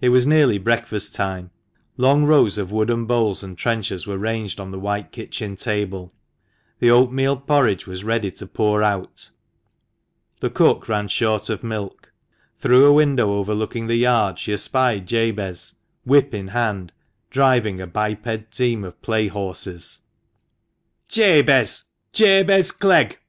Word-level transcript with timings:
It 0.00 0.10
was 0.10 0.28
nearly 0.28 0.58
breakfast 0.58 1.12
time. 1.12 1.50
Long 1.96 2.22
rows 2.24 2.56
of 2.56 2.70
wooden 2.70 3.04
bowls 3.04 3.42
and 3.42 3.58
trenchers 3.58 4.06
were 4.06 4.16
ranged 4.16 4.60
on 4.60 4.70
the 4.70 4.78
white 4.78 5.10
kitchen 5.10 5.56
table. 5.56 6.12
The 6.78 6.92
oatmeal 6.92 7.36
porridge 7.36 7.84
was 7.84 8.04
ready 8.04 8.30
to 8.30 8.46
pour 8.46 8.80
out. 8.84 9.30
The 10.38 10.50
cook 10.50 10.88
ran 10.88 11.08
short 11.08 11.50
of 11.50 11.64
milk. 11.64 12.12
Through 12.60 12.84
a 12.86 12.92
window 12.92 13.32
overlooking 13.32 13.88
the 13.88 13.96
yard 13.96 14.38
she 14.38 14.52
espied 14.52 15.08
Jabez, 15.08 15.74
whip 16.06 16.32
in 16.32 16.46
hand, 16.48 16.92
driving 17.30 17.80
a 17.80 17.88
biped 17.88 18.56
team 18.56 18.84
of 18.84 19.02
play 19.02 19.26
horses. 19.26 20.02
"Jabez, 21.08 21.86
Jabez 22.12 22.70
Clegg!" 22.70 23.18